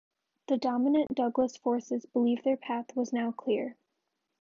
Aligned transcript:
The 0.47 0.57
dominant 0.57 1.13
Douglas 1.13 1.57
forces 1.57 2.07
believed 2.07 2.43
their 2.43 2.57
path 2.57 2.95
was 2.95 3.13
now 3.13 3.31
clear. 3.31 3.75